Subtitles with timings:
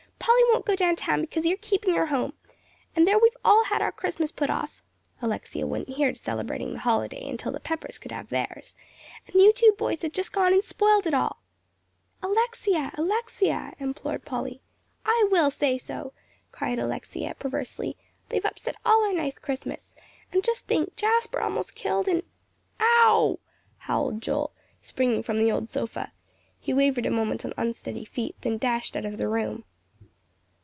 [0.23, 2.33] "Polly won't go down town because you're keeping her home.
[2.95, 4.83] And there we've all had our Christmas put off
[5.19, 8.75] (Alexia wouldn't hear to celebrating the holiday until the Peppers could have theirs),
[9.25, 11.41] and you two boys have just gone and spoiled it all."
[12.21, 14.61] "Alexia Alexia!" implored Polly.
[15.03, 16.13] "I will say so,"
[16.51, 17.97] cried Alexia, perversely,
[18.29, 19.95] "they've upset all our nice Christmas;
[20.31, 22.21] and just think, Jasper almost killed, and"
[22.79, 23.39] "Ow!"
[23.79, 24.51] howled Joel,
[24.83, 26.11] springing from the old sofa.
[26.59, 29.63] He wavered a moment on unsteady feet, then dashed out of the room.